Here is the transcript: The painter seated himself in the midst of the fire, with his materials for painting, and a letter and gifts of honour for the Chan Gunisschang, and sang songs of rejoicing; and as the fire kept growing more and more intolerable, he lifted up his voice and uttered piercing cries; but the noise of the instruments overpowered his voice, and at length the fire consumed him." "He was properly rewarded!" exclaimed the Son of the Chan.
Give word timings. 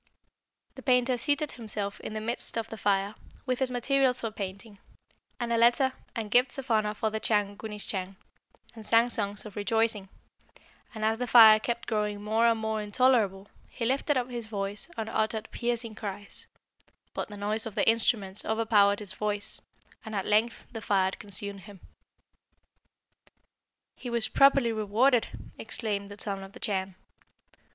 The 0.73 0.81
painter 0.81 1.15
seated 1.15 1.51
himself 1.51 1.99
in 1.99 2.15
the 2.15 2.21
midst 2.21 2.57
of 2.57 2.69
the 2.69 2.77
fire, 2.79 3.13
with 3.45 3.59
his 3.59 3.69
materials 3.69 4.19
for 4.21 4.31
painting, 4.31 4.79
and 5.39 5.53
a 5.53 5.57
letter 5.59 5.93
and 6.15 6.31
gifts 6.31 6.57
of 6.57 6.71
honour 6.71 6.95
for 6.95 7.11
the 7.11 7.19
Chan 7.19 7.57
Gunisschang, 7.57 8.15
and 8.73 8.83
sang 8.83 9.09
songs 9.11 9.45
of 9.45 9.55
rejoicing; 9.55 10.09
and 10.95 11.05
as 11.05 11.19
the 11.19 11.27
fire 11.27 11.59
kept 11.59 11.87
growing 11.87 12.19
more 12.23 12.47
and 12.47 12.59
more 12.59 12.81
intolerable, 12.81 13.47
he 13.69 13.85
lifted 13.85 14.17
up 14.17 14.31
his 14.31 14.47
voice 14.47 14.89
and 14.97 15.07
uttered 15.07 15.47
piercing 15.51 15.93
cries; 15.93 16.47
but 17.13 17.27
the 17.29 17.37
noise 17.37 17.67
of 17.67 17.75
the 17.75 17.87
instruments 17.87 18.43
overpowered 18.43 18.97
his 18.97 19.13
voice, 19.13 19.61
and 20.03 20.15
at 20.15 20.25
length 20.25 20.65
the 20.71 20.81
fire 20.81 21.11
consumed 21.11 21.59
him." 21.59 21.79
"He 23.97 24.09
was 24.09 24.27
properly 24.29 24.71
rewarded!" 24.71 25.27
exclaimed 25.59 26.09
the 26.09 26.19
Son 26.19 26.41
of 26.43 26.53
the 26.53 26.59
Chan. 26.59 26.95